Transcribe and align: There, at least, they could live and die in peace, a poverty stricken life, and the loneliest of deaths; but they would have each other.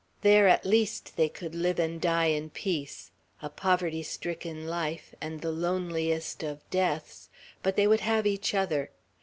There, 0.21 0.47
at 0.47 0.65
least, 0.65 1.15
they 1.15 1.29
could 1.29 1.53
live 1.53 1.77
and 1.77 2.01
die 2.01 2.31
in 2.33 2.49
peace, 2.49 3.11
a 3.39 3.51
poverty 3.51 4.01
stricken 4.01 4.65
life, 4.65 5.13
and 5.21 5.41
the 5.41 5.51
loneliest 5.51 6.41
of 6.41 6.67
deaths; 6.71 7.29
but 7.61 7.75
they 7.75 7.85
would 7.85 7.99
have 7.99 8.25
each 8.25 8.55
other. 8.55 8.89